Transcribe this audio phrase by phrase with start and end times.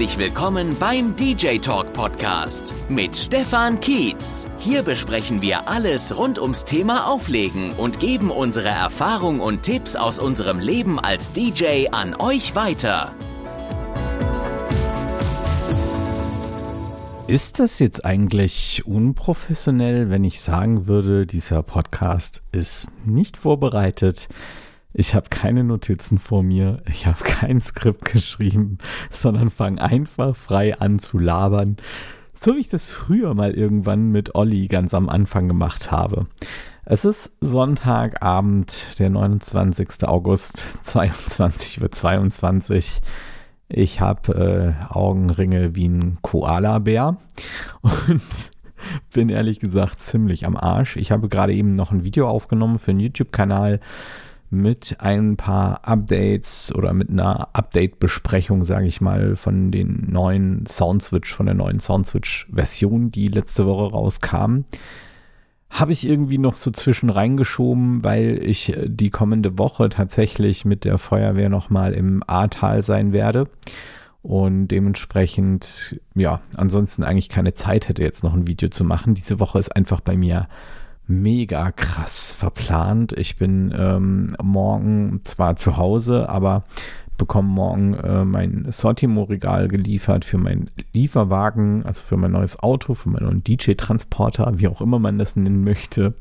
[0.00, 4.46] Herzlich willkommen beim DJ Talk Podcast mit Stefan Kietz.
[4.58, 10.18] Hier besprechen wir alles rund ums Thema Auflegen und geben unsere Erfahrung und Tipps aus
[10.18, 13.14] unserem Leben als DJ an euch weiter.
[17.26, 24.28] Ist das jetzt eigentlich unprofessionell, wenn ich sagen würde, dieser Podcast ist nicht vorbereitet?
[24.92, 28.78] Ich habe keine Notizen vor mir, ich habe kein Skript geschrieben,
[29.10, 31.76] sondern fange einfach frei an zu labern,
[32.34, 36.26] so wie ich das früher mal irgendwann mit Olli ganz am Anfang gemacht habe.
[36.84, 40.04] Es ist Sonntagabend, der 29.
[40.08, 43.00] August, 22 wird 22.
[43.68, 47.16] Ich habe äh, Augenringe wie ein Koala-Bär
[47.82, 48.50] und
[49.12, 50.96] bin ehrlich gesagt ziemlich am Arsch.
[50.96, 53.78] Ich habe gerade eben noch ein Video aufgenommen für einen YouTube-Kanal
[54.50, 61.32] mit ein paar Updates oder mit einer Update-Besprechung, sage ich mal, von den neuen Soundswitch,
[61.32, 64.64] von der neuen Soundswitch-Version, die letzte Woche rauskam.
[65.70, 70.84] Habe ich irgendwie noch so zwischen reingeschoben, weil ich äh, die kommende Woche tatsächlich mit
[70.84, 73.48] der Feuerwehr nochmal im Ahrtal sein werde
[74.22, 79.14] und dementsprechend, ja, ansonsten eigentlich keine Zeit hätte, jetzt noch ein Video zu machen.
[79.14, 80.48] Diese Woche ist einfach bei mir
[81.10, 83.12] mega krass verplant.
[83.12, 86.64] Ich bin ähm, morgen zwar zu Hause, aber
[87.18, 93.10] bekomme morgen äh, mein Sortimo-Regal geliefert für meinen Lieferwagen, also für mein neues Auto, für
[93.10, 96.14] meinen neuen DJ-Transporter, wie auch immer man das nennen möchte.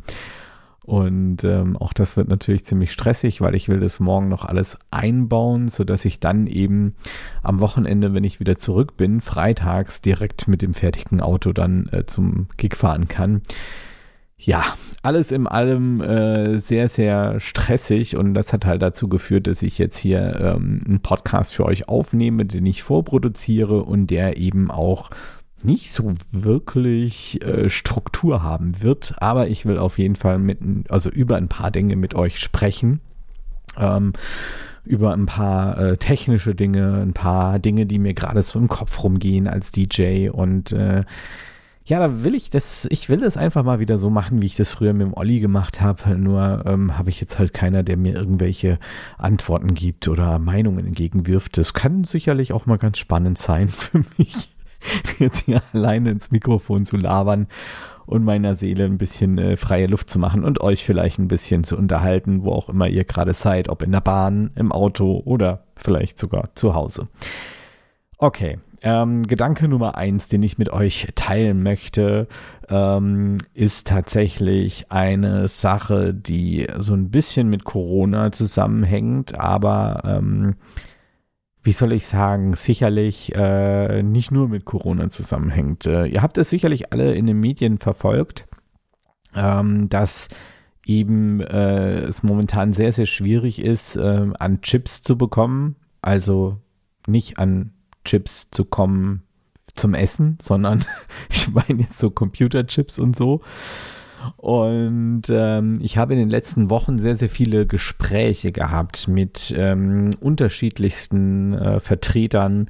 [0.83, 4.77] Und ähm, auch das wird natürlich ziemlich stressig, weil ich will das morgen noch alles
[4.89, 6.95] einbauen, sodass ich dann eben
[7.43, 12.07] am Wochenende, wenn ich wieder zurück bin, freitags direkt mit dem fertigen Auto dann äh,
[12.07, 13.43] zum Gig fahren kann
[14.39, 14.63] ja,
[15.03, 19.77] alles in allem äh, sehr, sehr stressig und das hat halt dazu geführt, dass ich
[19.77, 25.09] jetzt hier ähm, einen Podcast für euch aufnehme, den ich vorproduziere und der eben auch
[25.61, 31.09] nicht so wirklich äh, Struktur haben wird, aber ich will auf jeden Fall mit, also
[31.09, 33.01] über ein paar Dinge mit euch sprechen.
[33.77, 34.13] Ähm,
[34.85, 39.03] über ein paar äh, technische Dinge, ein paar Dinge, die mir gerade so im Kopf
[39.03, 41.03] rumgehen als DJ und äh,
[41.89, 44.55] ja, da will ich das, ich will das einfach mal wieder so machen, wie ich
[44.55, 46.15] das früher mit dem Olli gemacht habe.
[46.15, 48.77] Nur ähm, habe ich jetzt halt keiner, der mir irgendwelche
[49.17, 51.57] Antworten gibt oder Meinungen entgegenwirft.
[51.57, 54.49] Das kann sicherlich auch mal ganz spannend sein für mich,
[55.17, 57.47] jetzt hier alleine ins Mikrofon zu labern
[58.05, 61.63] und meiner Seele ein bisschen äh, freie Luft zu machen und euch vielleicht ein bisschen
[61.63, 65.63] zu unterhalten, wo auch immer ihr gerade seid, ob in der Bahn, im Auto oder
[65.75, 67.07] vielleicht sogar zu Hause.
[68.21, 72.27] Okay, ähm, Gedanke Nummer eins, den ich mit euch teilen möchte,
[72.67, 80.55] ähm, ist tatsächlich eine Sache, die so ein bisschen mit Corona zusammenhängt, aber ähm,
[81.63, 85.85] wie soll ich sagen, sicherlich äh, nicht nur mit Corona zusammenhängt.
[85.85, 88.49] Äh, ihr habt es sicherlich alle in den Medien verfolgt,
[89.33, 90.27] ähm, dass
[90.85, 95.77] eben äh, es momentan sehr, sehr schwierig ist, äh, an Chips zu bekommen.
[96.01, 96.57] Also
[97.07, 97.71] nicht an
[98.05, 99.23] Chips zu kommen
[99.75, 100.85] zum Essen, sondern
[101.29, 103.41] ich meine jetzt so Computerchips und so.
[104.35, 110.15] Und ähm, ich habe in den letzten Wochen sehr, sehr viele Gespräche gehabt mit ähm,
[110.19, 112.69] unterschiedlichsten äh, Vertretern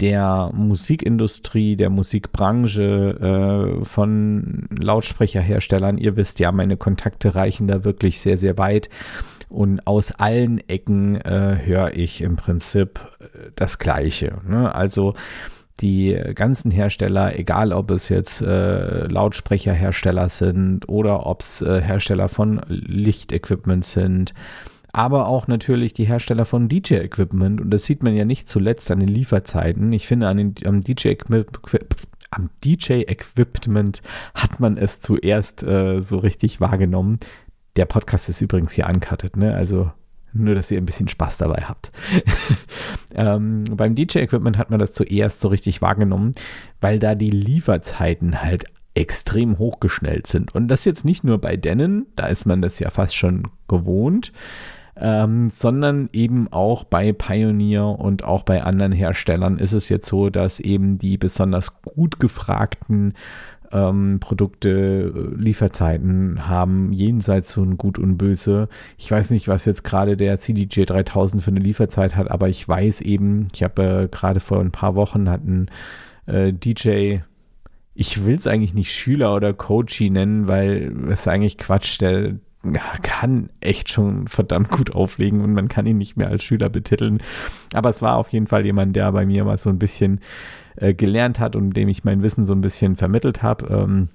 [0.00, 5.98] der Musikindustrie, der Musikbranche, äh, von Lautsprecherherstellern.
[5.98, 8.88] Ihr wisst ja, meine Kontakte reichen da wirklich sehr, sehr weit.
[9.48, 14.38] Und aus allen Ecken äh, höre ich im Prinzip äh, das Gleiche.
[14.46, 14.74] Ne?
[14.74, 15.14] Also
[15.80, 22.28] die ganzen Hersteller, egal ob es jetzt äh, Lautsprecherhersteller sind oder ob es äh, Hersteller
[22.28, 24.34] von Lichtequipment sind,
[24.92, 27.60] aber auch natürlich die Hersteller von DJ-Equipment.
[27.60, 29.92] Und das sieht man ja nicht zuletzt an den Lieferzeiten.
[29.92, 31.60] Ich finde, an den, am DJ-Equipment
[32.64, 34.02] DJ-Equipment
[34.34, 37.18] hat man es zuerst äh, so richtig wahrgenommen.
[37.78, 39.54] Der Podcast ist übrigens hier uncutted, ne?
[39.54, 39.92] Also
[40.32, 41.92] nur, dass ihr ein bisschen Spaß dabei habt.
[43.14, 46.32] ähm, beim DJ-Equipment hat man das zuerst so richtig wahrgenommen,
[46.80, 48.64] weil da die Lieferzeiten halt
[48.94, 50.52] extrem hochgeschnellt sind.
[50.56, 54.32] Und das jetzt nicht nur bei Denon, da ist man das ja fast schon gewohnt,
[54.96, 60.30] ähm, sondern eben auch bei Pioneer und auch bei anderen Herstellern ist es jetzt so,
[60.30, 63.14] dass eben die besonders gut gefragten
[63.72, 68.68] ähm, Produkte, äh, Lieferzeiten haben jenseits von Gut und Böse.
[68.96, 72.66] Ich weiß nicht, was jetzt gerade der CDJ 3000 für eine Lieferzeit hat, aber ich
[72.66, 75.70] weiß eben, ich habe äh, gerade vor ein paar Wochen hat ein
[76.26, 77.18] äh, DJ,
[77.94, 82.36] ich will es eigentlich nicht Schüler oder Coachy nennen, weil es eigentlich Quatsch, der
[83.02, 87.22] kann echt schon verdammt gut auflegen und man kann ihn nicht mehr als Schüler betiteln.
[87.72, 90.20] Aber es war auf jeden Fall jemand, der bei mir mal so ein bisschen
[90.80, 93.66] äh, gelernt hat und dem ich mein Wissen so ein bisschen vermittelt habe.
[93.66, 94.08] Ähm,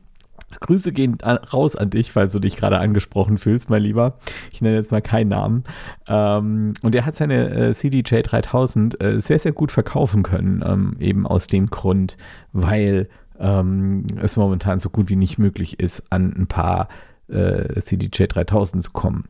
[0.60, 4.18] Grüße gehen raus an dich, falls du dich gerade angesprochen fühlst, mein Lieber.
[4.51, 5.63] Ich nenne jetzt mal keinen Namen.
[6.07, 10.95] Ähm, und er hat seine äh, CDJ 3000 äh, sehr, sehr gut verkaufen können, ähm,
[11.00, 12.18] eben aus dem Grund,
[12.51, 13.09] weil
[13.39, 16.88] ähm, es momentan so gut wie nicht möglich ist, an ein paar
[17.27, 19.25] äh, CDJ 3000 zu kommen.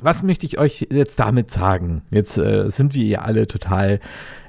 [0.00, 2.02] Was möchte ich euch jetzt damit sagen?
[2.10, 4.00] Jetzt äh, sind wir ja alle total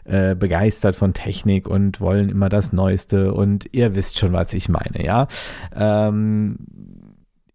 [0.09, 4.67] äh, begeistert von Technik und wollen immer das Neueste und ihr wisst schon, was ich
[4.67, 5.27] meine, ja.
[5.75, 6.57] Ähm,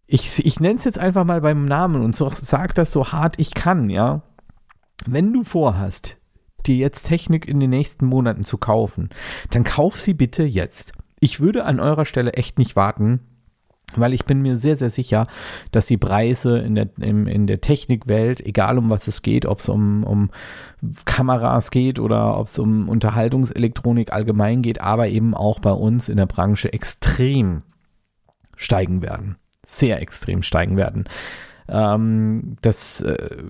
[0.06, 3.38] ich, ich nenne es jetzt einfach mal beim Namen und so, sag das so hart
[3.38, 4.22] ich kann, ja.
[5.04, 6.16] Wenn du vorhast,
[6.64, 9.10] dir jetzt Technik in den nächsten Monaten zu kaufen,
[9.50, 10.92] dann kauf sie bitte jetzt.
[11.18, 13.20] Ich würde an eurer Stelle echt nicht warten,
[13.96, 15.26] weil ich bin mir sehr, sehr sicher,
[15.70, 19.58] dass die Preise in der, in, in der Technikwelt, egal um was es geht, ob
[19.58, 20.30] es um, um
[21.04, 26.16] Kameras geht oder ob es um Unterhaltungselektronik allgemein geht, aber eben auch bei uns in
[26.16, 27.62] der Branche extrem
[28.56, 29.36] steigen werden.
[29.66, 31.04] Sehr extrem steigen werden.
[31.68, 33.44] Ähm, das äh,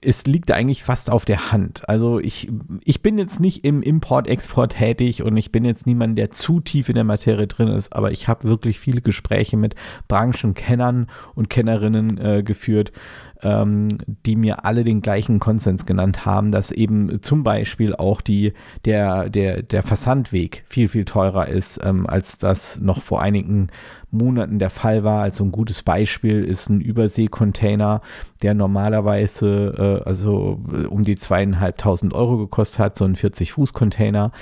[0.00, 1.88] es liegt eigentlich fast auf der Hand.
[1.88, 2.50] Also ich,
[2.84, 6.88] ich bin jetzt nicht im Import-Export tätig und ich bin jetzt niemand, der zu tief
[6.88, 9.74] in der Materie drin ist, aber ich habe wirklich viele Gespräche mit
[10.08, 12.92] Branchenkennern und Kennerinnen äh, geführt,
[13.42, 18.52] ähm, die mir alle den gleichen Konsens genannt haben, dass eben zum Beispiel auch die,
[18.84, 23.68] der, der, der Versandweg viel, viel teurer ist, ähm, als das noch vor einigen
[24.16, 25.22] Monaten der Fall war.
[25.22, 28.00] Also ein gutes Beispiel ist ein Überseekontainer,
[28.42, 34.32] der normalerweise äh, also äh, um die zweieinhalbtausend Euro gekostet hat, so ein 40-Fuß-Container.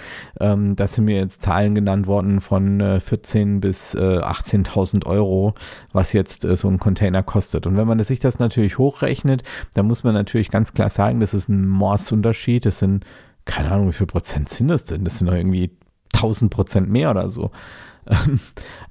[0.40, 5.54] Ähm, da sind mir jetzt Zahlen genannt worden von äh, 14 bis äh, 18.000 Euro,
[5.92, 7.66] was jetzt äh, so ein Container kostet.
[7.66, 9.42] Und wenn man sich das natürlich hochrechnet,
[9.74, 12.66] dann muss man natürlich ganz klar sagen, das ist ein Morsunterschied.
[12.66, 13.04] Das sind
[13.44, 15.04] keine Ahnung, wie viel Prozent sind das denn?
[15.04, 15.70] Das sind doch irgendwie
[16.14, 17.50] 1000 Prozent mehr oder so.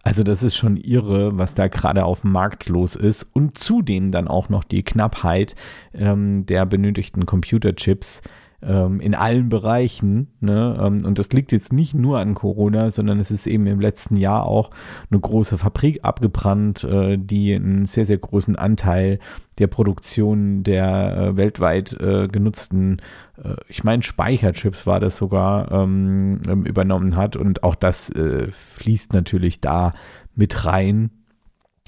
[0.03, 3.25] Also das ist schon irre, was da gerade auf dem Markt los ist.
[3.31, 5.55] Und zudem dann auch noch die Knappheit
[5.93, 8.21] ähm, der benötigten Computerchips
[8.65, 10.27] ähm, in allen Bereichen.
[10.39, 10.77] Ne?
[10.79, 14.15] Ähm, und das liegt jetzt nicht nur an Corona, sondern es ist eben im letzten
[14.15, 14.69] Jahr auch
[15.09, 19.19] eine große Fabrik abgebrannt, äh, die einen sehr, sehr großen Anteil
[19.59, 23.01] der Produktion der äh, weltweit äh, genutzten,
[23.37, 27.35] äh, ich meine Speicherchips war das sogar, ähm, ähm, übernommen hat.
[27.35, 29.93] Und auch das äh, fließt natürlich da
[30.35, 31.11] mit rein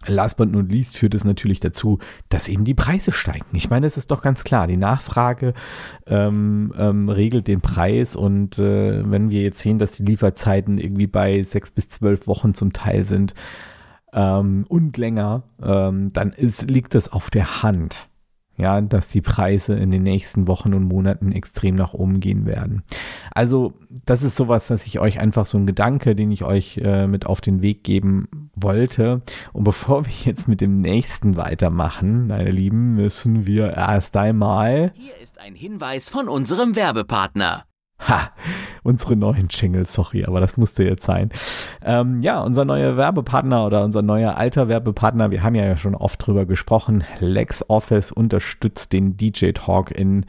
[0.08, 2.00] last but not least führt es natürlich dazu,
[2.30, 3.48] dass eben die Preise steigen.
[3.54, 5.54] Ich meine, es ist doch ganz klar, die Nachfrage
[6.06, 11.08] ähm, ähm, regelt den Preis und äh, wenn wir jetzt sehen, dass die Lieferzeiten irgendwie
[11.08, 13.34] bei sechs bis zwölf Wochen zum Teil sind
[14.14, 18.10] ähm, und länger, ähm, dann ist, liegt das auf der Hand
[18.57, 22.84] ja, dass die Preise in den nächsten Wochen und Monaten extrem nach oben gehen werden.
[23.34, 27.07] Also, das ist sowas, was ich euch einfach so ein Gedanke, den ich euch äh,
[27.07, 29.22] mit auf den Weg geben wollte.
[29.54, 34.94] Und bevor wir jetzt mit dem nächsten weitermachen, meine Lieben, müssen wir erst einmal.
[34.96, 37.66] Hier ist ein Hinweis von unserem Werbepartner.
[38.08, 38.31] Ha,
[38.86, 41.30] unsere neuen Jingles, sorry, aber das musste jetzt sein.
[41.84, 46.26] Ähm, ja, unser neuer Werbepartner oder unser neuer alter Werbepartner, wir haben ja schon oft
[46.26, 50.25] drüber gesprochen, LexOffice unterstützt den DJ Talk in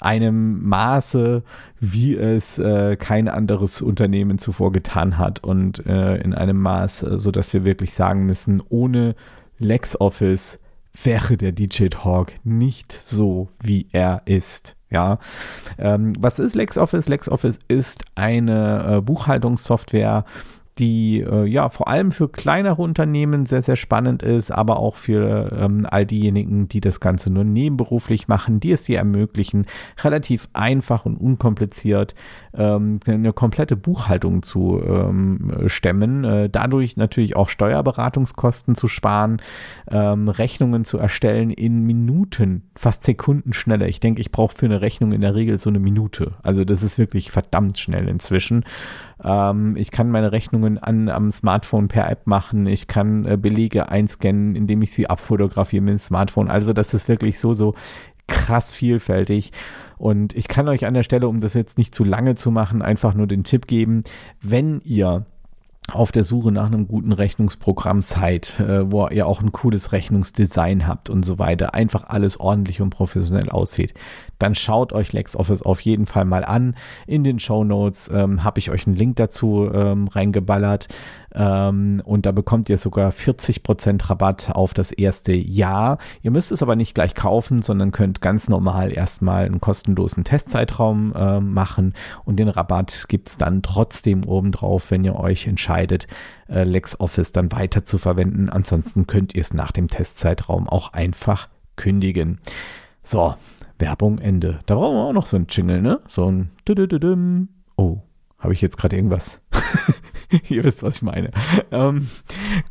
[0.00, 1.42] einem Maße,
[1.78, 7.18] wie es äh, kein anderes Unternehmen zuvor getan hat und äh, in einem Maß, äh,
[7.18, 9.14] so wir wirklich sagen müssen, ohne
[9.58, 10.58] LexOffice
[11.04, 14.76] wäre der DJ Talk nicht so, wie er ist.
[14.90, 15.18] Ja,
[15.78, 17.08] ähm, was ist LexOffice?
[17.08, 20.24] LexOffice ist eine äh, Buchhaltungssoftware,
[20.80, 25.52] die äh, ja vor allem für kleinere Unternehmen sehr, sehr spannend ist, aber auch für
[25.52, 29.66] ähm, all diejenigen, die das Ganze nur nebenberuflich machen, die es dir ermöglichen,
[30.02, 32.14] relativ einfach und unkompliziert
[32.54, 39.42] ähm, eine komplette Buchhaltung zu ähm, stemmen, äh, dadurch natürlich auch Steuerberatungskosten zu sparen,
[39.90, 43.86] ähm, Rechnungen zu erstellen in Minuten, fast Sekunden schneller.
[43.86, 46.32] Ich denke, ich brauche für eine Rechnung in der Regel so eine Minute.
[46.42, 48.64] Also das ist wirklich verdammt schnell inzwischen.
[49.22, 52.66] Ähm, ich kann meine Rechnungen an, am Smartphone per App machen.
[52.66, 56.48] Ich kann äh, Belege einscannen, indem ich sie abfotografiere mit dem Smartphone.
[56.48, 57.74] Also das ist wirklich so, so
[58.26, 59.52] krass vielfältig.
[59.98, 62.80] Und ich kann euch an der Stelle, um das jetzt nicht zu lange zu machen,
[62.80, 64.04] einfach nur den Tipp geben,
[64.40, 65.26] wenn ihr
[65.94, 70.86] auf der Suche nach einem guten Rechnungsprogramm seid, äh, wo ihr auch ein cooles Rechnungsdesign
[70.86, 73.94] habt und so weiter, einfach alles ordentlich und professionell aussieht,
[74.38, 76.74] dann schaut euch LexOffice auf jeden Fall mal an.
[77.06, 80.88] In den Show Notes ähm, habe ich euch einen Link dazu ähm, reingeballert.
[81.34, 85.98] Ähm, und da bekommt ihr sogar 40% Rabatt auf das erste Jahr.
[86.22, 91.12] Ihr müsst es aber nicht gleich kaufen, sondern könnt ganz normal erstmal einen kostenlosen Testzeitraum
[91.14, 91.94] äh, machen
[92.24, 96.06] und den Rabatt gibt es dann trotzdem obendrauf, wenn ihr euch entscheidet,
[96.48, 98.48] äh, LexOffice dann weiter zu verwenden.
[98.48, 102.40] Ansonsten könnt ihr es nach dem Testzeitraum auch einfach kündigen.
[103.02, 103.34] So,
[103.78, 104.60] Werbung Ende.
[104.66, 106.00] Da brauchen wir auch noch so ein Jingle, ne?
[106.06, 106.50] So ein
[107.76, 108.02] Oh,
[108.38, 109.40] habe ich jetzt gerade irgendwas?
[110.48, 111.30] Ihr wisst, was ich meine.
[111.70, 112.08] Ähm,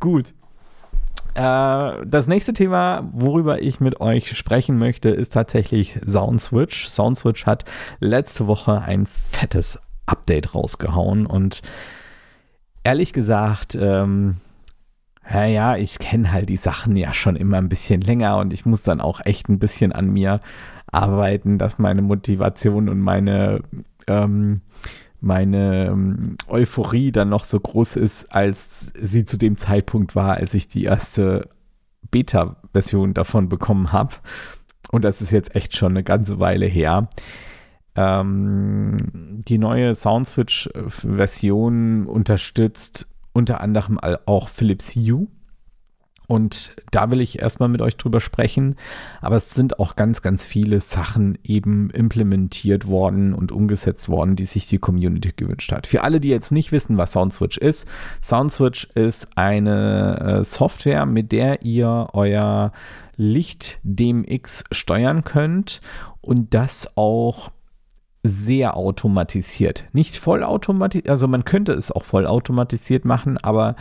[0.00, 0.34] gut.
[1.34, 6.88] Äh, das nächste Thema, worüber ich mit euch sprechen möchte, ist tatsächlich SoundSwitch.
[6.88, 7.64] SoundSwitch hat
[8.00, 11.62] letzte Woche ein fettes Update rausgehauen und
[12.82, 14.36] ehrlich gesagt, ähm,
[15.32, 18.66] ja, ja, ich kenne halt die Sachen ja schon immer ein bisschen länger und ich
[18.66, 20.40] muss dann auch echt ein bisschen an mir
[20.90, 23.60] arbeiten, dass meine Motivation und meine,
[24.08, 24.62] ähm,
[25.20, 30.54] meine ähm, Euphorie dann noch so groß ist, als sie zu dem Zeitpunkt war, als
[30.54, 31.48] ich die erste
[32.10, 34.16] Beta-Version davon bekommen habe.
[34.90, 37.08] Und das ist jetzt echt schon eine ganze Weile her.
[37.94, 45.28] Ähm, die neue Soundswitch-Version unterstützt unter anderem auch Philips Hue.
[46.30, 48.76] Und da will ich erstmal mit euch drüber sprechen.
[49.20, 54.44] Aber es sind auch ganz, ganz viele Sachen eben implementiert worden und umgesetzt worden, die
[54.44, 55.88] sich die Community gewünscht hat.
[55.88, 57.84] Für alle, die jetzt nicht wissen, was SoundSwitch ist.
[58.22, 62.70] SoundSwitch ist eine äh, Software, mit der ihr euer
[63.16, 65.80] Licht DMX steuern könnt
[66.20, 67.50] und das auch
[68.22, 69.86] sehr automatisiert.
[69.92, 73.76] Nicht vollautomatisiert, also man könnte es auch vollautomatisiert machen, aber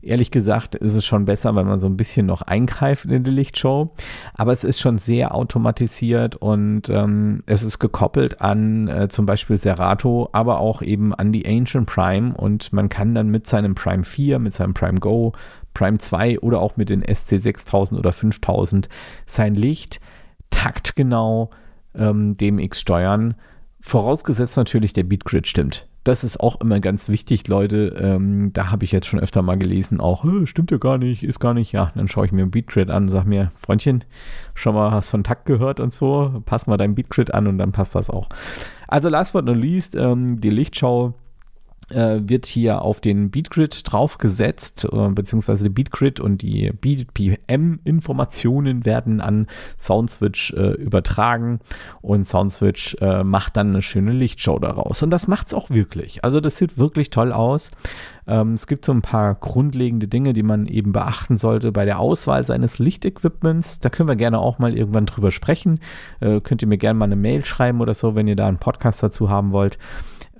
[0.00, 3.30] ehrlich gesagt ist es schon besser, wenn man so ein bisschen noch eingreift in die
[3.30, 3.90] Lichtshow.
[4.34, 9.58] Aber es ist schon sehr automatisiert und ähm, es ist gekoppelt an äh, zum Beispiel
[9.58, 14.04] Serato, aber auch eben an die Ancient Prime und man kann dann mit seinem Prime
[14.04, 15.32] 4, mit seinem Prime Go,
[15.74, 18.88] Prime 2 oder auch mit den SC6000 oder 5000
[19.26, 20.00] sein Licht
[20.48, 21.50] taktgenau
[21.94, 23.34] ähm, DMX steuern
[23.82, 25.88] Vorausgesetzt natürlich, der Beatgrid stimmt.
[26.04, 27.96] Das ist auch immer ganz wichtig, Leute.
[28.00, 31.40] Ähm, da habe ich jetzt schon öfter mal gelesen, auch, stimmt ja gar nicht, ist
[31.40, 31.72] gar nicht.
[31.72, 34.04] Ja, dann schaue ich mir ein Beatgrid an und sage mir, Freundchen,
[34.54, 37.72] schon mal hast von Takt gehört und so, pass mal dein Beatgrid an und dann
[37.72, 38.28] passt das auch.
[38.86, 41.14] Also last but not least, ähm, die Lichtschau
[41.94, 49.46] wird hier auf den Beatgrid draufgesetzt, äh, beziehungsweise Beatgrid und die BPM-Informationen werden an
[49.78, 51.60] SoundSwitch äh, übertragen
[52.00, 55.02] und SoundSwitch äh, macht dann eine schöne Lichtshow daraus.
[55.02, 56.24] Und das macht es auch wirklich.
[56.24, 57.70] Also das sieht wirklich toll aus.
[58.26, 61.98] Ähm, es gibt so ein paar grundlegende Dinge, die man eben beachten sollte bei der
[61.98, 63.80] Auswahl seines Lichtequipments.
[63.80, 65.80] Da können wir gerne auch mal irgendwann drüber sprechen.
[66.20, 68.58] Äh, könnt ihr mir gerne mal eine Mail schreiben oder so, wenn ihr da einen
[68.58, 69.78] Podcast dazu haben wollt.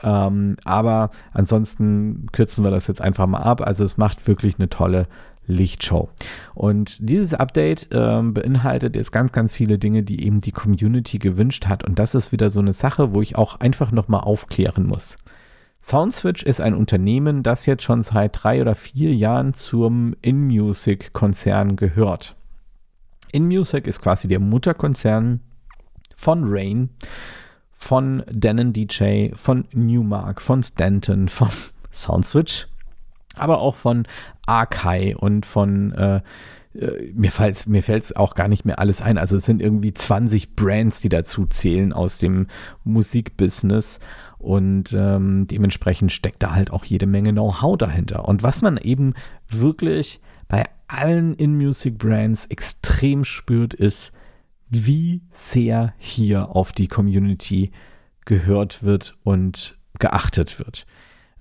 [0.02, 3.60] Ähm, aber ansonsten kürzen wir das jetzt einfach mal ab.
[3.60, 5.06] Also es macht wirklich eine tolle
[5.46, 6.08] Lichtshow.
[6.54, 11.66] Und dieses Update ähm, beinhaltet jetzt ganz, ganz viele Dinge, die eben die Community gewünscht
[11.66, 11.84] hat.
[11.84, 15.18] Und das ist wieder so eine Sache, wo ich auch einfach nochmal aufklären muss.
[15.80, 22.36] SoundSwitch ist ein Unternehmen, das jetzt schon seit drei oder vier Jahren zum InMusic-Konzern gehört.
[23.32, 25.40] InMusic ist quasi der Mutterkonzern
[26.14, 26.90] von Rain
[27.82, 31.48] von Denon DJ, von Newmark, von Stanton, von
[31.92, 32.68] Soundswitch,
[33.36, 34.06] aber auch von
[34.46, 36.20] Arkai und von äh,
[36.78, 39.18] äh mir fällt mir fällt's auch gar nicht mehr alles ein.
[39.18, 42.46] Also es sind irgendwie 20 Brands, die dazu zählen aus dem
[42.84, 43.98] Musikbusiness
[44.38, 48.28] und ähm, dementsprechend steckt da halt auch jede Menge Know-how dahinter.
[48.28, 49.14] Und was man eben
[49.48, 54.12] wirklich bei allen In-Music-Brands extrem spürt, ist,
[54.72, 57.70] wie sehr hier auf die Community
[58.24, 60.86] gehört wird und geachtet wird.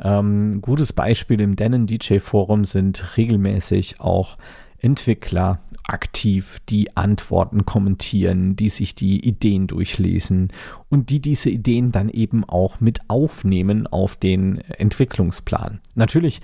[0.02, 4.36] Ähm, gutes Beispiel im Denon DJ Forum sind regelmäßig auch
[4.80, 10.50] Entwickler aktiv, die Antworten kommentieren, die sich die Ideen durchlesen
[10.90, 15.80] und die diese Ideen dann eben auch mit aufnehmen auf den Entwicklungsplan.
[15.96, 16.42] Natürlich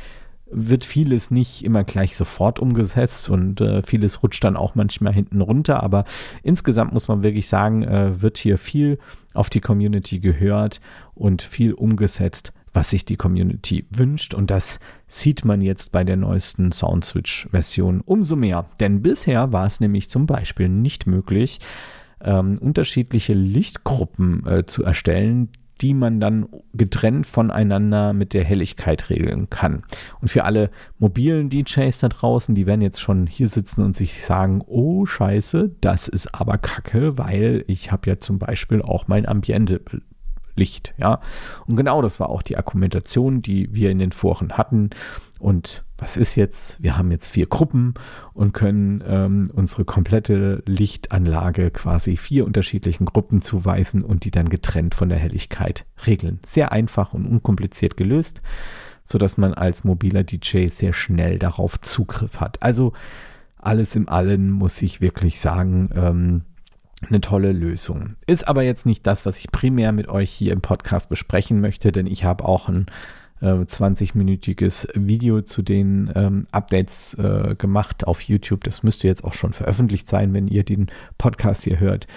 [0.49, 5.41] wird vieles nicht immer gleich sofort umgesetzt und äh, vieles rutscht dann auch manchmal hinten
[5.41, 5.83] runter.
[5.83, 6.05] Aber
[6.43, 8.99] insgesamt muss man wirklich sagen, äh, wird hier viel
[9.33, 10.79] auf die Community gehört
[11.13, 14.33] und viel umgesetzt, was sich die Community wünscht.
[14.33, 18.65] Und das sieht man jetzt bei der neuesten Soundswitch-Version umso mehr.
[18.79, 21.59] Denn bisher war es nämlich zum Beispiel nicht möglich,
[22.21, 29.49] ähm, unterschiedliche Lichtgruppen äh, zu erstellen, die man dann getrennt voneinander mit der Helligkeit regeln
[29.49, 29.83] kann.
[30.21, 30.69] Und für alle
[30.99, 35.71] mobilen DJs da draußen, die werden jetzt schon hier sitzen und sich sagen, oh scheiße,
[35.81, 39.81] das ist aber kacke, weil ich habe ja zum Beispiel auch mein Ambiente
[40.57, 41.19] Licht, ja.
[41.67, 44.89] Und genau das war auch die Argumentation, die wir in den Foren hatten.
[45.39, 46.81] Und was ist jetzt?
[46.81, 47.95] Wir haben jetzt vier Gruppen
[48.33, 54.95] und können ähm, unsere komplette Lichtanlage quasi vier unterschiedlichen Gruppen zuweisen und die dann getrennt
[54.95, 56.39] von der Helligkeit regeln.
[56.45, 58.41] Sehr einfach und unkompliziert gelöst,
[59.05, 62.61] sodass man als mobiler DJ sehr schnell darauf Zugriff hat.
[62.61, 62.93] Also
[63.57, 66.41] alles im Allen muss ich wirklich sagen, ähm,
[67.07, 68.15] eine tolle Lösung.
[68.25, 71.91] Ist aber jetzt nicht das, was ich primär mit euch hier im Podcast besprechen möchte,
[71.91, 72.87] denn ich habe auch ein
[73.41, 78.63] äh, 20-minütiges Video zu den ähm, Updates äh, gemacht auf YouTube.
[78.63, 82.07] Das müsste jetzt auch schon veröffentlicht sein, wenn ihr den Podcast hier hört.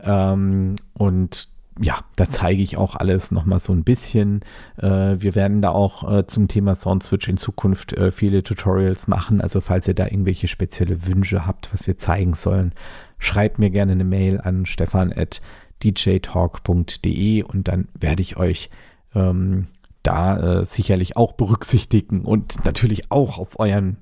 [0.00, 1.48] Ähm, und
[1.80, 4.40] ja, da zeige ich auch alles nochmal so ein bisschen.
[4.76, 9.40] Äh, wir werden da auch äh, zum Thema Soundswitch in Zukunft äh, viele Tutorials machen.
[9.40, 12.72] Also falls ihr da irgendwelche spezielle Wünsche habt, was wir zeigen sollen,
[13.18, 18.70] schreibt mir gerne eine Mail an stefan.djtalk.de und dann werde ich euch
[19.14, 19.66] ähm,
[20.04, 23.98] da äh, sicherlich auch berücksichtigen und natürlich auch auf euren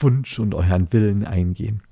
[0.00, 1.82] Wunsch und euren Willen eingehen.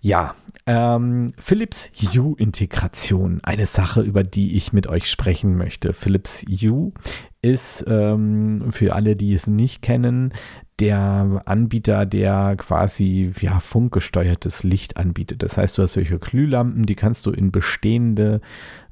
[0.00, 0.34] Ja,
[0.66, 5.94] ähm, Philips Hue-Integration, eine Sache, über die ich mit euch sprechen möchte.
[5.94, 6.92] Philips Hue
[7.40, 10.32] ist ähm, für alle, die es nicht kennen,
[10.80, 15.42] der Anbieter, der quasi ja, funkgesteuertes Licht anbietet.
[15.42, 18.40] Das heißt, du hast solche Glühlampen, die kannst du in bestehende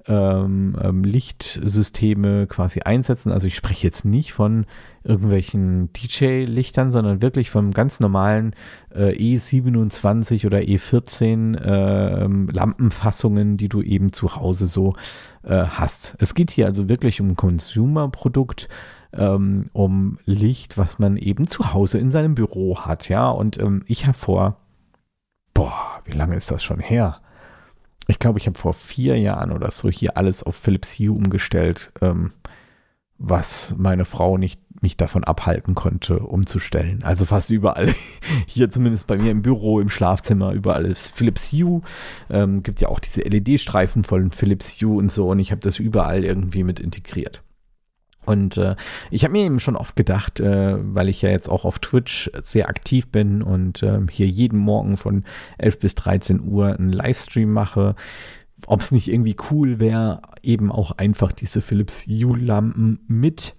[0.06, 3.32] ähm, ähm, Lichtsysteme quasi einsetzen.
[3.32, 4.66] Also ich spreche jetzt nicht von
[5.04, 8.54] irgendwelchen DJ-Lichtern, sondern wirklich von ganz normalen
[8.94, 14.94] äh, E27 oder E14 äh, Lampenfassungen, die du eben zu Hause so
[15.44, 16.16] äh, hast.
[16.18, 18.68] Es geht hier also wirklich um ein Consumer-Produkt.
[19.14, 23.28] Ähm, um Licht, was man eben zu Hause in seinem Büro hat, ja.
[23.28, 24.56] Und ähm, ich habe vor,
[25.52, 27.21] boah, wie lange ist das schon her?
[28.08, 31.92] Ich glaube, ich habe vor vier Jahren oder so hier alles auf Philips Hue umgestellt,
[32.00, 32.32] ähm,
[33.18, 37.04] was meine Frau nicht mich davon abhalten konnte, umzustellen.
[37.04, 37.94] Also fast überall.
[38.46, 41.82] Hier zumindest bei mir im Büro, im Schlafzimmer, überall ist Philips Hue.
[42.28, 45.28] Ähm, gibt ja auch diese LED-Streifen von Philips Hue und so.
[45.28, 47.42] Und ich habe das überall irgendwie mit integriert.
[48.24, 48.76] Und äh,
[49.10, 52.30] ich habe mir eben schon oft gedacht, äh, weil ich ja jetzt auch auf Twitch
[52.40, 55.24] sehr aktiv bin und äh, hier jeden Morgen von
[55.58, 57.96] 11 bis 13 Uhr einen Livestream mache,
[58.66, 63.56] ob es nicht irgendwie cool wäre, eben auch einfach diese Philips Hue-Lampen mit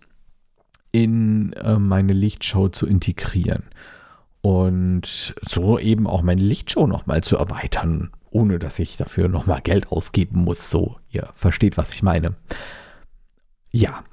[0.91, 3.63] in äh, meine Lichtshow zu integrieren.
[4.41, 9.87] Und so eben auch meine Lichtshow nochmal zu erweitern, ohne dass ich dafür nochmal Geld
[9.91, 10.69] ausgeben muss.
[10.69, 12.35] So, ihr versteht, was ich meine.
[13.71, 14.03] Ja,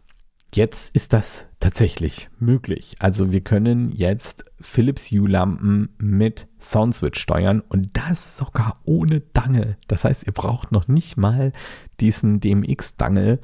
[0.53, 2.97] Jetzt ist das tatsächlich möglich.
[2.99, 9.77] Also wir können jetzt Philips Hue Lampen mit Soundswitch steuern und das sogar ohne Dangle.
[9.87, 11.53] Das heißt, ihr braucht noch nicht mal
[12.01, 13.39] diesen DMX Dangle,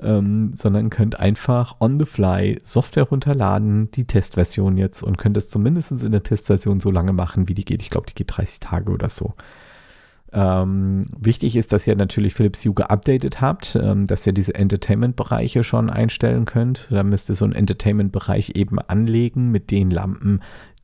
[0.00, 5.50] ähm, sondern könnt einfach on the fly Software runterladen, die Testversion jetzt und könnt es
[5.50, 7.82] zumindest in der Testversion so lange machen, wie die geht.
[7.82, 9.34] Ich glaube, die geht 30 Tage oder so.
[10.32, 15.64] Ähm, wichtig ist, dass ihr natürlich Philips Hue geupdatet habt, ähm, dass ihr diese Entertainment-Bereiche
[15.64, 16.88] schon einstellen könnt.
[16.90, 20.40] Da müsst ihr so einen Entertainment-Bereich eben anlegen mit den Lampen,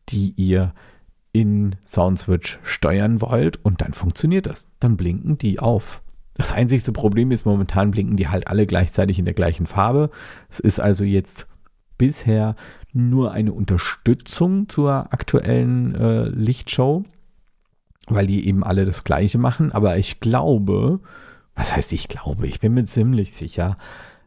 [0.09, 0.73] die ihr
[1.33, 4.69] in SoundSwitch steuern wollt und dann funktioniert das.
[4.81, 6.03] Dann blinken die auf.
[6.35, 10.11] Das einzigste Problem ist, momentan blinken die halt alle gleichzeitig in der gleichen Farbe.
[10.51, 11.47] Es ist also jetzt
[11.99, 12.57] bisher
[12.93, 17.05] nur eine Unterstützung zur aktuellen äh, Lichtshow
[18.09, 19.73] weil die eben alle das Gleiche machen.
[19.73, 21.01] Aber ich glaube,
[21.55, 23.77] was heißt ich glaube, ich bin mir ziemlich sicher,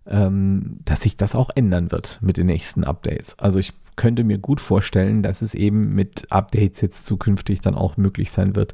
[0.07, 3.37] ähm, dass sich das auch ändern wird mit den nächsten Updates.
[3.39, 7.97] Also ich könnte mir gut vorstellen, dass es eben mit Updates jetzt zukünftig dann auch
[7.97, 8.73] möglich sein wird,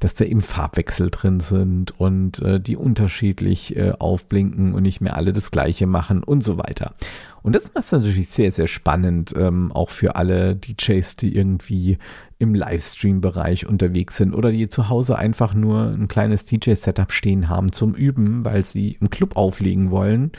[0.00, 5.16] dass da eben Farbwechsel drin sind und äh, die unterschiedlich äh, aufblinken und nicht mehr
[5.16, 6.94] alle das gleiche machen und so weiter.
[7.42, 11.98] Und das macht es natürlich sehr, sehr spannend, ähm, auch für alle DJs, die irgendwie
[12.38, 17.72] im Livestream-Bereich unterwegs sind oder die zu Hause einfach nur ein kleines DJ-Setup stehen haben
[17.72, 20.32] zum Üben, weil sie im Club auflegen wollen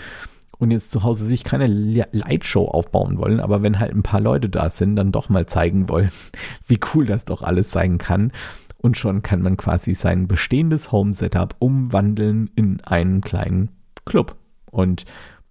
[0.58, 4.50] und jetzt zu Hause sich keine Lightshow aufbauen wollen, aber wenn halt ein paar Leute
[4.50, 6.12] da sind, dann doch mal zeigen wollen,
[6.68, 8.32] wie cool das doch alles sein kann.
[8.78, 13.70] Und schon kann man quasi sein bestehendes Home-Setup umwandeln in einen kleinen
[14.06, 14.36] Club.
[14.70, 15.06] Und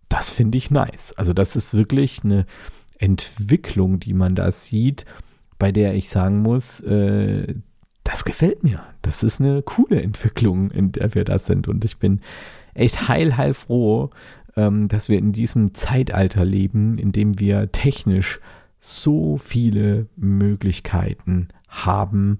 [0.08, 1.12] das finde ich nice.
[1.16, 2.46] Also das ist wirklich eine
[2.98, 5.04] Entwicklung, die man da sieht
[5.58, 7.54] bei der ich sagen muss, äh,
[8.04, 8.82] das gefällt mir.
[9.02, 11.68] Das ist eine coole Entwicklung, in der wir da sind.
[11.68, 12.20] Und ich bin
[12.74, 14.10] echt heil, heil froh,
[14.56, 18.40] ähm, dass wir in diesem Zeitalter leben, in dem wir technisch
[18.78, 22.38] so viele Möglichkeiten haben,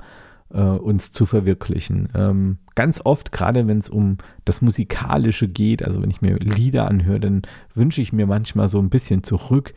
[0.52, 2.10] äh, uns zu verwirklichen.
[2.14, 6.88] Ähm, ganz oft, gerade wenn es um das Musikalische geht, also wenn ich mir Lieder
[6.88, 7.42] anhöre, dann
[7.74, 9.74] wünsche ich mir manchmal so ein bisschen zurück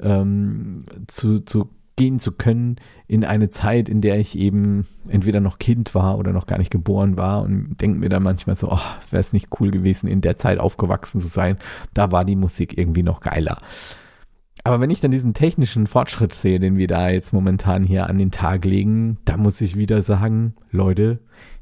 [0.00, 2.76] ähm, zu, zu gehen zu können
[3.08, 6.70] in eine Zeit, in der ich eben entweder noch Kind war oder noch gar nicht
[6.70, 10.22] geboren war und denke mir dann manchmal so, oh, wäre es nicht cool gewesen, in
[10.22, 11.58] der Zeit aufgewachsen zu sein.
[11.92, 13.58] Da war die Musik irgendwie noch geiler.
[14.64, 18.16] Aber wenn ich dann diesen technischen Fortschritt sehe, den wir da jetzt momentan hier an
[18.16, 21.18] den Tag legen, da muss ich wieder sagen, Leute,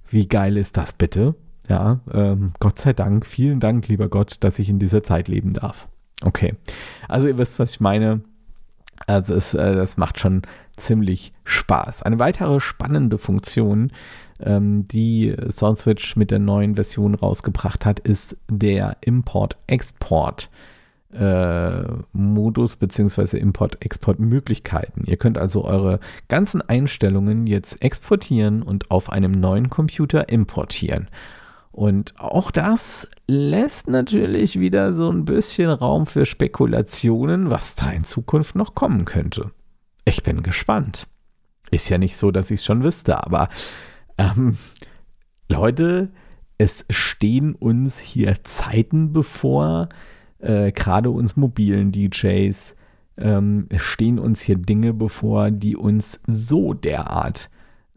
[0.09, 1.35] wie geil ist das bitte?
[1.69, 5.53] Ja, ähm, Gott sei Dank, vielen Dank, lieber Gott, dass ich in dieser Zeit leben
[5.53, 5.89] darf.
[6.23, 6.55] Okay,
[7.09, 8.21] also ihr wisst, was ich meine.
[9.07, 10.43] Also es, äh, das macht schon
[10.77, 12.03] ziemlich Spaß.
[12.03, 13.93] Eine weitere spannende Funktion,
[14.41, 20.51] ähm, die SoundSwitch mit der neuen Version rausgebracht hat, ist der Import-Export.
[21.13, 21.83] Äh,
[22.13, 23.39] Modus bzw.
[23.39, 25.05] Import-Export-Möglichkeiten.
[25.07, 31.09] Ihr könnt also eure ganzen Einstellungen jetzt exportieren und auf einem neuen Computer importieren.
[31.79, 38.03] Und auch das lässt natürlich wieder so ein bisschen Raum für Spekulationen, was da in
[38.03, 39.53] Zukunft noch kommen könnte.
[40.05, 41.07] Ich bin gespannt.
[41.71, 43.49] Ist ja nicht so, dass ich es schon wüsste, aber
[44.19, 44.59] ähm,
[45.49, 46.11] Leute,
[46.57, 49.89] es stehen uns hier Zeiten bevor,
[50.41, 52.75] äh, gerade uns mobilen DJs,
[53.19, 57.51] ähm, stehen uns hier Dinge bevor, die uns so derart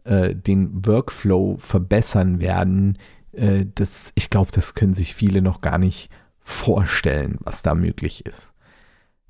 [0.04, 2.96] äh, den Workflow verbessern werden.
[3.32, 8.26] Äh, das, ich glaube, das können sich viele noch gar nicht vorstellen, was da möglich
[8.26, 8.52] ist.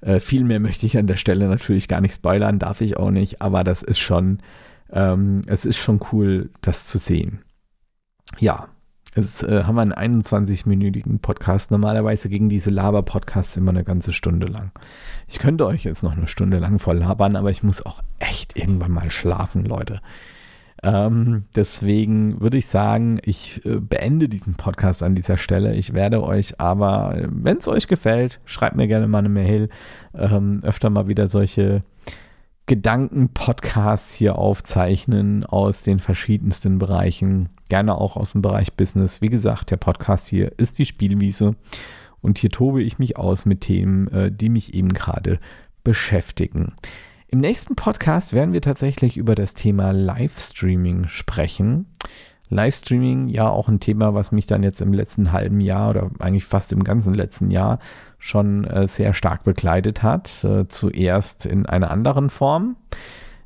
[0.00, 3.10] Äh, viel mehr möchte ich an der Stelle natürlich gar nicht spoilern, darf ich auch
[3.10, 4.38] nicht, aber das ist schon,
[4.90, 7.42] ähm, es ist schon cool, das zu sehen.
[8.38, 8.68] Ja,
[9.14, 11.70] Jetzt äh, haben wir einen 21-minütigen Podcast.
[11.70, 14.70] Normalerweise gegen diese Laber-Podcasts immer eine ganze Stunde lang.
[15.28, 18.56] Ich könnte euch jetzt noch eine Stunde lang voll labern, aber ich muss auch echt
[18.56, 20.00] irgendwann mal schlafen, Leute.
[20.84, 25.74] Ähm, deswegen würde ich sagen, ich äh, beende diesen Podcast an dieser Stelle.
[25.74, 29.68] Ich werde euch aber, wenn es euch gefällt, schreibt mir gerne mal eine Mail.
[30.14, 31.84] Ähm, öfter mal wieder solche
[32.66, 39.20] Gedanken-Podcasts hier aufzeichnen aus den verschiedensten Bereichen, gerne auch aus dem Bereich Business.
[39.20, 41.56] Wie gesagt, der Podcast hier ist die Spielwiese
[42.20, 45.38] und hier tobe ich mich aus mit Themen, äh, die mich eben gerade
[45.84, 46.74] beschäftigen.
[47.32, 51.86] Im nächsten Podcast werden wir tatsächlich über das Thema Livestreaming sprechen.
[52.50, 56.44] Livestreaming ja auch ein Thema, was mich dann jetzt im letzten halben Jahr oder eigentlich
[56.44, 57.78] fast im ganzen letzten Jahr
[58.18, 60.44] schon äh, sehr stark begleitet hat.
[60.44, 62.76] Äh, zuerst in einer anderen Form,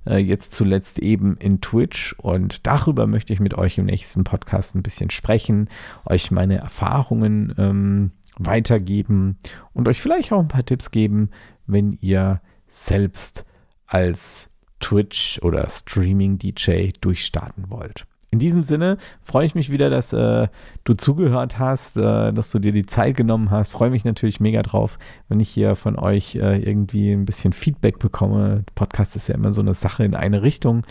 [0.04, 2.16] äh, jetzt zuletzt eben in Twitch.
[2.18, 5.68] Und darüber möchte ich mit euch im nächsten Podcast ein bisschen sprechen,
[6.04, 9.38] euch meine Erfahrungen ähm, weitergeben
[9.74, 11.30] und euch vielleicht auch ein paar Tipps geben,
[11.68, 13.46] wenn ihr selbst
[13.86, 18.06] als Twitch oder Streaming-DJ durchstarten wollt.
[18.32, 20.48] In diesem Sinne freue ich mich wieder, dass äh,
[20.84, 23.72] du zugehört hast, äh, dass du dir die Zeit genommen hast.
[23.72, 28.00] Freue mich natürlich mega drauf, wenn ich hier von euch äh, irgendwie ein bisschen Feedback
[28.00, 28.64] bekomme.
[28.74, 30.82] Podcast ist ja immer so eine Sache in eine Richtung.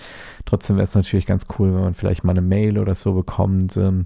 [0.46, 3.76] Trotzdem wäre es natürlich ganz cool, wenn man vielleicht mal eine Mail oder so bekommt.
[3.76, 4.06] Ähm,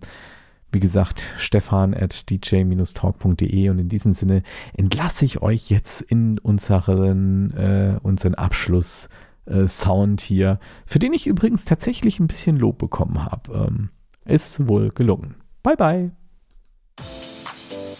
[0.72, 7.52] wie gesagt, stefan at dj-talk.de und in diesem Sinne entlasse ich euch jetzt in unseren,
[7.52, 9.10] äh, unseren Abschluss
[9.46, 13.68] äh, Sound hier, für den ich übrigens tatsächlich ein bisschen Lob bekommen habe.
[13.68, 13.90] Ähm,
[14.26, 15.36] ist wohl gelungen.
[15.64, 16.12] Bye bye.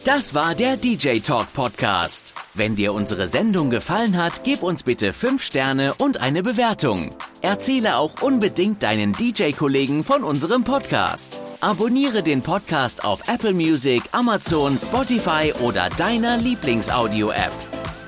[0.06, 2.34] Das war der DJ Talk Podcast.
[2.54, 7.12] Wenn dir unsere Sendung gefallen hat, gib uns bitte 5 Sterne und eine Bewertung.
[7.42, 11.42] Erzähle auch unbedingt deinen DJ-Kollegen von unserem Podcast.
[11.60, 17.52] Abonniere den Podcast auf Apple Music, Amazon, Spotify oder deiner Lieblingsaudio-App.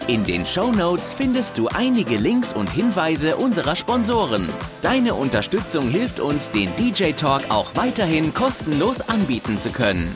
[0.08, 4.48] In den Show Notes findest du einige Links und Hinweise unserer Sponsoren.
[4.82, 10.16] Deine Unterstützung hilft uns, den DJ Talk auch weiterhin kostenlos anbieten zu können.